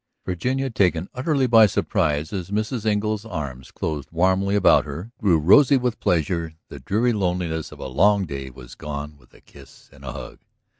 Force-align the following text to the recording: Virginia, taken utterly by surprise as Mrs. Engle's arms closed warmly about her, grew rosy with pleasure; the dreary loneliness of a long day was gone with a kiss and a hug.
Virginia, 0.25 0.67
taken 0.71 1.07
utterly 1.13 1.45
by 1.45 1.67
surprise 1.67 2.33
as 2.33 2.49
Mrs. 2.49 2.87
Engle's 2.87 3.23
arms 3.23 3.69
closed 3.69 4.11
warmly 4.11 4.55
about 4.55 4.83
her, 4.83 5.11
grew 5.19 5.37
rosy 5.37 5.77
with 5.77 5.99
pleasure; 5.99 6.55
the 6.69 6.79
dreary 6.79 7.13
loneliness 7.13 7.71
of 7.71 7.77
a 7.77 7.85
long 7.85 8.25
day 8.25 8.49
was 8.49 8.73
gone 8.73 9.15
with 9.19 9.31
a 9.35 9.41
kiss 9.41 9.91
and 9.93 10.03
a 10.03 10.11
hug. 10.11 10.39